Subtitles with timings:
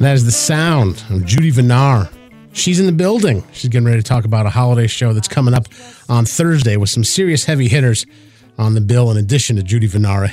[0.00, 2.08] That is the sound of Judi Vinar.
[2.52, 3.42] She's in the building.
[3.52, 5.66] She's getting ready to talk about a holiday show that's coming up
[6.08, 8.06] on Thursday with some serious heavy hitters
[8.58, 10.24] on the bill, in addition to Judi Vinar,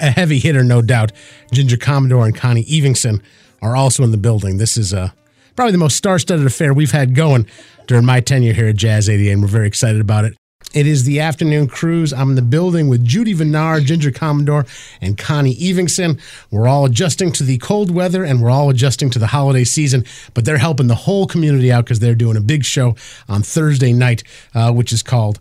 [0.00, 1.12] a heavy hitter, no doubt.
[1.52, 3.22] Ginger Commodore and Connie Evingson
[3.60, 4.58] are also in the building.
[4.58, 5.10] This is uh,
[5.54, 7.46] probably the most star studded affair we've had going
[7.86, 10.36] during my tenure here at Jazz 88, and we're very excited about it.
[10.74, 12.12] It is the afternoon cruise.
[12.12, 14.64] I'm in the building with Judi Vinar, Ginger Commodore,
[15.00, 16.18] and Connie Evingson.
[16.50, 20.04] We're all adjusting to the cold weather and we're all adjusting to the holiday season,
[20.32, 22.96] but they're helping the whole community out because they're doing a big show
[23.28, 24.22] on Thursday night,
[24.54, 25.38] uh, which is called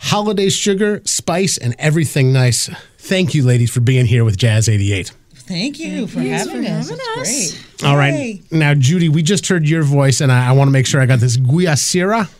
[0.00, 2.70] Holiday Sugar, Spice, and Everything Nice.
[2.96, 5.12] Thank you, ladies, for being here with Jazz 88.
[5.34, 6.90] Thank you for having us.
[6.90, 7.84] It's great.
[7.84, 8.40] All right.
[8.50, 11.06] Now, Judi, we just heard your voice, and I, I want to make sure I
[11.06, 11.36] got this.
[11.36, 12.30] Guasira?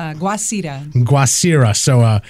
[0.00, 0.90] Uh, Guasira.
[0.92, 1.76] Guasira.
[1.76, 2.20] So uh,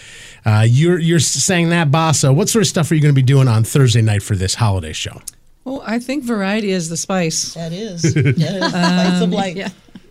[0.44, 2.34] uh, you're you're saying that, Bassa.
[2.34, 4.54] What sort of stuff are you going to be doing on Thursday night for this
[4.56, 5.22] holiday show?
[5.64, 7.54] Well, I think variety is the spice.
[7.54, 8.02] That is.
[8.02, 9.56] That is the spice of life.
[9.56, 9.68] yeah.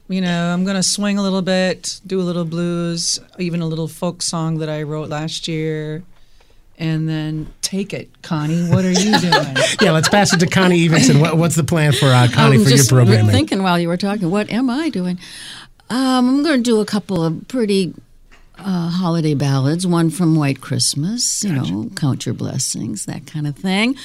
[0.08, 3.67] You know, I'm going to swing a little bit, do a little blues, even a
[3.67, 6.02] little folk song that I wrote last year.
[6.80, 8.69] And then take it, Connie.
[8.69, 9.56] What are you doing?
[9.81, 11.19] Yeah, let's pass it to Connie Evingson.
[11.19, 13.31] What, what's the plan for uh, Connie I'm for your just programming?
[13.31, 15.19] thinking while you were talking, what am I doing?
[15.90, 17.94] Um, I'm going to do a couple of pretty
[18.58, 19.88] uh, holiday ballads.
[19.88, 23.96] One from White Christmas, you know, Count Your Blessings, that kind of thing.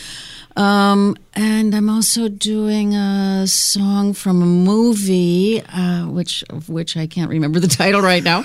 [0.57, 7.07] Um, and I'm also doing a song from a movie, uh, which of which I
[7.07, 8.45] can't remember the title right now.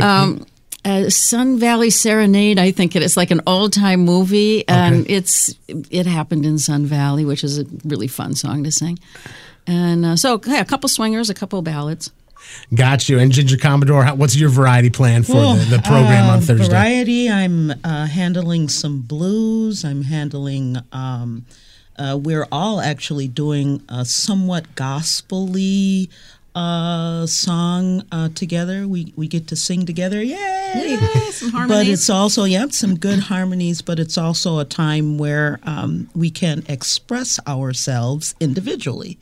[0.00, 0.46] Um,
[0.84, 5.12] uh, Sun Valley Serenade, I think it is like an old time movie, and Okay.
[5.14, 8.98] it's it happened in Sun Valley, which is a really fun song to sing.
[9.66, 12.10] And uh, so, yeah, a couple swingers, a couple ballads.
[12.74, 13.18] Got you.
[13.18, 16.68] And Ginger Commodore, how, what's your variety plan for the, the program Uh, on Thursday?
[16.68, 17.30] Variety.
[17.30, 19.84] I'm uh, handling some blues.
[19.84, 20.76] I'm handling.
[20.92, 21.46] Um,
[21.96, 26.08] uh, we're all actually doing a somewhat gospel-y
[26.54, 28.88] uh, song uh, together.
[28.88, 30.22] We we get to sing together.
[30.22, 30.98] Yay!
[31.30, 33.82] some But it's also yeah, some good harmonies.
[33.82, 39.18] But it's also a time where um, we can express ourselves individually.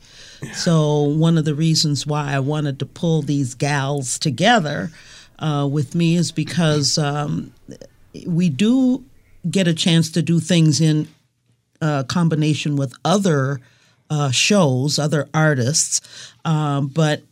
[0.53, 4.91] So one of the reasons why I wanted to pull these gals together
[5.39, 7.53] uh, with me is because um,
[8.25, 9.03] we do
[9.49, 11.07] get a chance to do things in
[11.81, 13.61] uh, combination with other
[14.09, 16.01] uh, shows, other artists,
[16.45, 17.23] um, but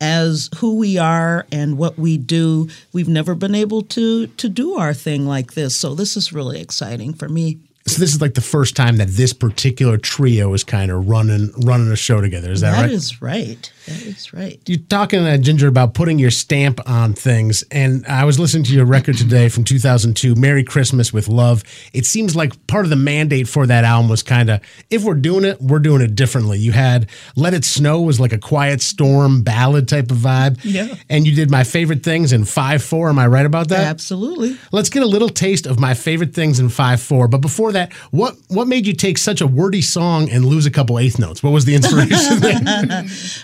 [0.00, 4.74] as who we are and what we do, we've never been able to to do
[4.74, 5.76] our thing like this.
[5.76, 7.58] So this is really exciting for me.
[7.86, 11.52] So this is like the first time that this particular trio is kind of running
[11.66, 12.50] running a show together.
[12.50, 12.86] Is that, That right?
[12.88, 13.72] That is right.
[13.86, 14.58] That is right.
[14.66, 17.62] You're talking, uh, Ginger, about putting your stamp on things.
[17.70, 21.62] And I was listening to your record today from 2002, Merry Christmas with Love.
[21.92, 25.12] It seems like part of the mandate for that album was kind of, if we're
[25.12, 26.58] doing it, we're doing it differently.
[26.58, 30.58] You had Let It Snow was like a quiet storm ballad type of vibe.
[30.62, 30.94] Yeah.
[31.10, 33.10] And you did My Favorite Things in 5-4.
[33.10, 33.84] Am I right about that?
[33.86, 34.56] Absolutely.
[34.72, 37.30] Let's get a little taste of My Favorite Things in 5-4.
[37.30, 40.70] But before that, what, what made you take such a wordy song and lose a
[40.70, 41.42] couple eighth notes?
[41.42, 42.40] What was the inspiration?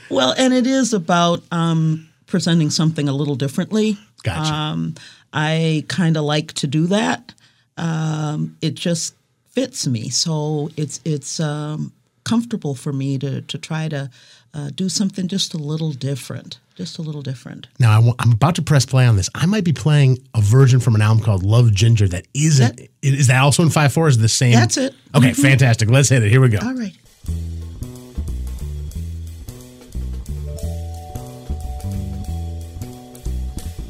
[0.11, 3.97] Well, and it is about um, presenting something a little differently.
[4.23, 4.53] Gotcha.
[4.53, 4.95] Um,
[5.33, 7.33] I kind of like to do that.
[7.77, 9.15] Um, it just
[9.51, 11.93] fits me, so it's it's um,
[12.31, 14.09] comfortable for me to to try to
[14.55, 17.67] uh, do something just a little different, just a little different.
[17.79, 19.29] Now I am about to press play on this.
[19.35, 22.81] I might be playing a version from an album called Love Ginger that isn't.
[23.03, 24.09] is that also in five four?
[24.09, 24.53] Is the same?
[24.53, 24.95] That's it.
[25.15, 25.91] Okay, fantastic.
[25.91, 26.31] Let's hit it.
[26.31, 26.59] Here we go.
[26.63, 26.97] All right.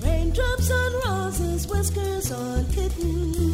[0.03, 3.50] Raindrops on roses, whiskers on kittens.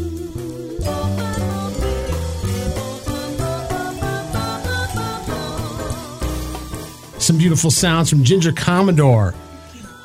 [7.46, 9.32] Beautiful sounds from Ginger Commodore.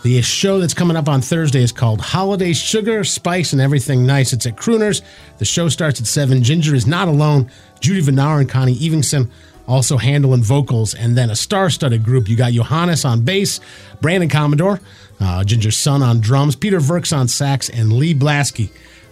[0.04, 4.32] The show that's coming up on Thursday is called Holiday Sugar, Spice, and Everything Nice.
[4.32, 5.02] It's at Crooners.
[5.40, 6.44] The show starts at 7.
[6.44, 7.50] Ginger is not alone.
[7.80, 9.28] Judi Vinar and Connie Evingson
[9.68, 10.94] also handling vocals.
[10.94, 12.30] And then a star studded group.
[12.30, 13.60] You got Johannes on bass,
[14.02, 14.80] Brandon Commodore,
[15.20, 18.70] uh, Ginger's son on drums, Peter Verks on sax, and Lee Blaske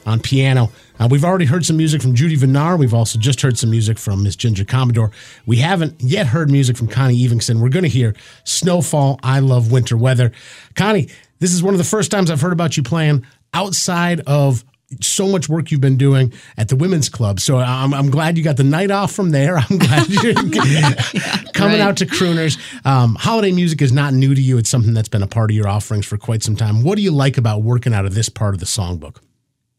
[0.09, 0.71] on piano.
[0.99, 2.77] Uh, we've already heard some music from Judi Vinar.
[2.77, 5.11] We've also just heard some music from Miss Ginger Commodore.
[5.45, 7.61] We haven't yet heard music from Connie Evingson.
[7.61, 10.31] We're going to hear Snowfall, I Love Winter Weather.
[10.75, 11.09] Connie,
[11.39, 14.65] this is one of the first times I've heard about you playing outside of
[15.01, 17.39] so much work you've been doing at the women's club.
[17.39, 19.57] So I'm, I'm glad you got the night off from there.
[19.57, 21.79] I'm glad you're coming right.
[21.79, 22.57] out to crooners.
[22.85, 24.57] Um, holiday music is not new to you.
[24.57, 26.83] It's something that's been a part of your offerings for quite some time.
[26.83, 29.17] What do you like about working out of this part of the songbook?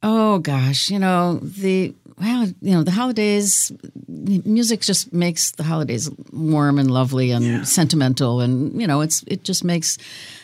[0.02, 3.72] Oh gosh, you know the well, you know the holidays.
[4.06, 9.42] music just makes the holidays warm and lovely and sentimental, and you know, it's it
[9.42, 9.96] just makes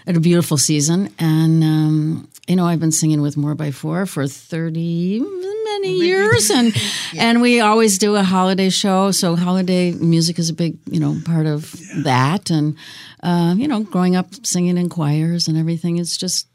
[0.06, 1.12] it a beautiful season.
[1.18, 6.50] And um, you know, I've been singing with Moore by Four for thirty many years,
[6.50, 6.74] and
[7.18, 9.10] and we always do a holiday show.
[9.10, 11.74] So holiday music is a big you know part of
[12.04, 12.76] that, and
[13.22, 15.98] uh, you know, growing up singing in choirs and everything.
[15.98, 16.46] It's just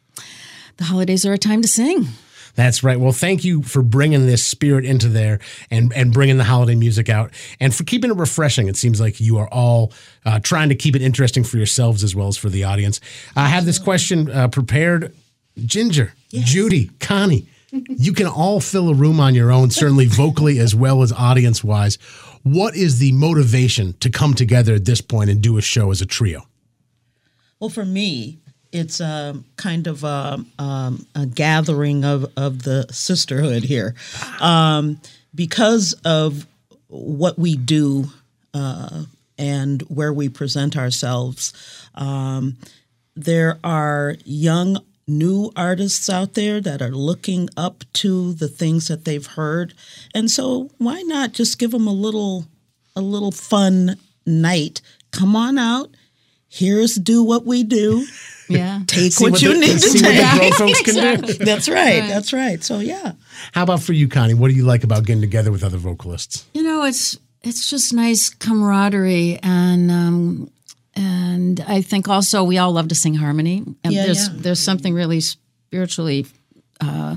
[0.78, 2.08] the holidays are a time to sing.
[2.56, 3.00] That's right.
[3.00, 5.40] Well, thank you for bringing this spirit into there
[5.70, 8.68] and and bringing the holiday music out and for keeping it refreshing.
[8.68, 9.94] It seems like you are all
[10.26, 13.00] uh, trying to keep it interesting for yourselves as well as for the audience.
[13.36, 15.16] I have this question uh, prepared.
[15.66, 20.74] Ginger, Judi, Connie, you can all fill a room on your own, certainly vocally as
[20.74, 21.98] well as audience wise.
[22.44, 26.02] What is the motivation to come together at this point and do a show as
[26.02, 26.48] a trio?
[27.60, 28.40] Well, for me,
[28.72, 33.96] it's a kind of a, um, a gathering of, of the sisterhood here.
[34.40, 35.00] Um,
[35.34, 36.46] because of
[36.88, 38.06] what we do
[38.54, 39.04] uh,
[39.38, 41.54] and where we present ourselves,
[41.96, 42.58] um,
[43.16, 44.78] there are young,
[45.08, 49.74] new artists out there that are looking up to the things that they've heard.
[50.14, 52.46] And so why not just give them a little
[52.96, 54.82] a little fun night?
[55.12, 55.92] Come on out.
[56.54, 58.06] Here's do what we do
[58.50, 58.82] Yeah.
[58.86, 60.58] take what, what you the- need to see what the take.
[60.58, 61.34] grown folks can do.
[61.46, 62.02] That's right.
[62.02, 62.62] That's right.
[62.62, 63.14] So yeah.
[63.54, 64.34] How about for you, Connie?
[64.34, 66.46] What do you like about getting together with other vocalists?
[66.54, 70.52] You know, it's it's just nice camaraderie and um,
[70.94, 73.64] and I think also we all love to sing harmony.
[73.86, 74.34] And Yeah, there's yeah.
[74.38, 76.26] there's something really spiritually
[76.82, 77.16] uh,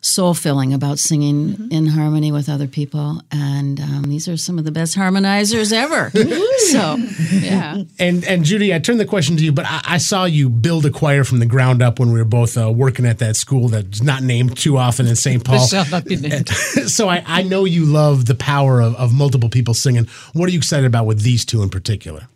[0.00, 3.20] soul filling about singing in harmony with other people.
[3.32, 6.10] And um, these are some of the best harmonizers ever.
[6.70, 6.96] so
[7.32, 7.82] yeah.
[7.98, 10.86] And and Judi, I turned the question to you, but I, I saw you build
[10.86, 13.68] a choir from the ground up when we were both uh, working at that school
[13.68, 15.44] that's not named too often in St.
[15.44, 15.66] Paul.
[15.66, 16.48] Shall not be named.
[16.48, 20.06] so I, I know you love the power of, of multiple people singing.
[20.32, 22.28] What are you excited about with these two in particular?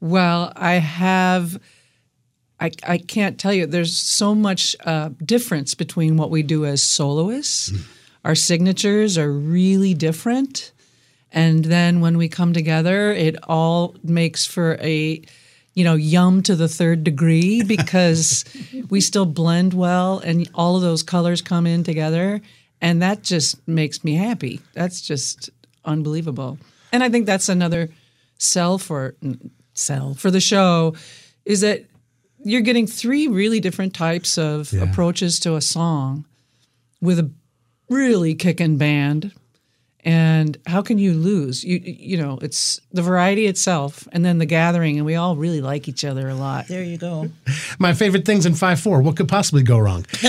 [0.00, 1.60] Well, I have.
[2.60, 3.66] I, I can't tell you.
[3.66, 7.72] There's so much uh, difference between what we do as soloists.
[8.24, 10.72] Our signatures are really different,
[11.30, 15.22] and then when we come together, it all makes for a,
[15.74, 18.44] you know, yum to the third degree because
[18.88, 22.40] we still blend well, and all of those colors come in together,
[22.80, 24.60] and that just makes me happy.
[24.72, 25.50] That's just
[25.84, 26.58] unbelievable,
[26.90, 27.90] and I think that's another
[28.38, 29.14] sell for
[29.74, 30.94] sell for the show
[31.44, 31.84] is that
[32.46, 36.24] you're getting three really different types of approaches to a song
[37.00, 37.30] with a
[37.90, 39.32] really kicking band
[40.04, 44.46] and how can you lose you you know it's the variety itself and then the
[44.46, 47.28] gathering and we all really like each other a lot There you go.
[47.78, 49.02] My favorite things in 5 4.
[49.02, 50.06] What could possibly go wrong?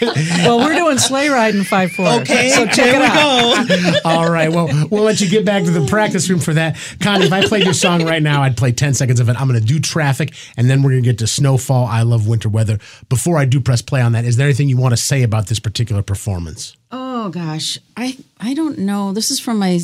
[0.00, 2.50] well we're doing sleigh ride in 5-4 Okay.
[2.50, 4.50] so check it out All right.
[4.50, 6.76] Well, we'll let you get back to the practice room for that.
[7.00, 9.40] Connie, if I played your song right now, I'd play 10 seconds of it.
[9.40, 11.86] I'm going to do traffic, and then we're going to get to snowfall.
[11.86, 12.78] I love winter weather.
[13.08, 15.46] Before I do press play on that, is there anything you want to say about
[15.48, 16.76] this particular performance?
[16.90, 19.12] Oh gosh, I I don't know.
[19.12, 19.80] This is from my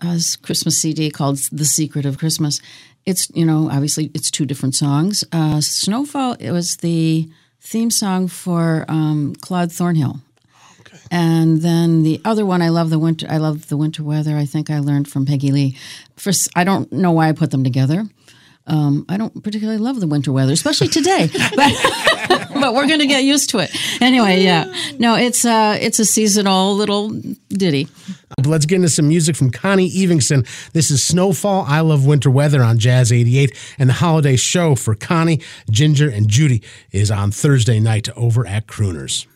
[0.00, 2.60] uh, Christmas CD called "The Secret of Christmas."
[3.06, 5.24] It's you know obviously it's two different songs.
[5.32, 7.28] Uh, Snowfall it was the
[7.60, 10.20] theme song for um, Claude Thornhill,
[11.10, 13.26] and then the other one I love the winter.
[13.28, 14.36] I love the winter weather.
[14.36, 15.76] I think I learned from Peggy Lee.
[16.16, 18.06] First, I don't know why I put them together.
[18.66, 21.72] Um, I don't particularly love the winter weather, especially today, but
[22.54, 24.42] but we're going to get used to it anyway.
[24.42, 27.10] Yeah, no, it's uh, it's a seasonal little
[27.48, 27.88] ditty.
[28.42, 30.46] But let's get into some music from Connie Evingson.
[30.72, 33.54] This is Snowfall, I Love Winter Weather on Jazz 88.
[33.78, 38.66] And the holiday show for Connie, Ginger, and Judi is on Thursday night over at
[38.66, 39.26] Crooners.